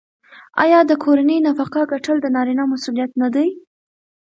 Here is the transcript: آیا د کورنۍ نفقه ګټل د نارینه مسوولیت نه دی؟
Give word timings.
آیا 0.63 0.79
د 0.85 0.91
کورنۍ 1.03 1.37
نفقه 1.47 1.79
ګټل 1.91 2.17
د 2.21 2.27
نارینه 2.35 2.63
مسوولیت 2.71 3.11
نه 3.21 3.27
دی؟ 3.35 3.47